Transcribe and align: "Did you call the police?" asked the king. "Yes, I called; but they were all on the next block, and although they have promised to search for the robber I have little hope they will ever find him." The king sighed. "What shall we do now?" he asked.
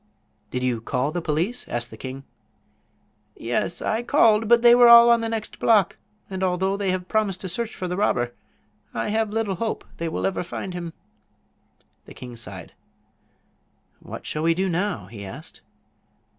"Did 0.49 0.63
you 0.63 0.81
call 0.81 1.11
the 1.11 1.21
police?" 1.21 1.67
asked 1.67 1.91
the 1.91 1.95
king. 1.95 2.23
"Yes, 3.35 3.83
I 3.83 4.01
called; 4.01 4.47
but 4.47 4.63
they 4.63 4.73
were 4.73 4.87
all 4.87 5.11
on 5.11 5.21
the 5.21 5.29
next 5.29 5.59
block, 5.59 5.95
and 6.27 6.41
although 6.41 6.75
they 6.75 6.89
have 6.89 7.07
promised 7.07 7.41
to 7.41 7.47
search 7.47 7.75
for 7.75 7.87
the 7.87 7.95
robber 7.95 8.33
I 8.95 9.09
have 9.09 9.29
little 9.29 9.53
hope 9.57 9.85
they 9.97 10.09
will 10.09 10.25
ever 10.25 10.41
find 10.41 10.73
him." 10.73 10.93
The 12.05 12.15
king 12.15 12.35
sighed. 12.35 12.73
"What 13.99 14.25
shall 14.25 14.41
we 14.41 14.55
do 14.55 14.69
now?" 14.69 15.05
he 15.05 15.23
asked. 15.23 15.61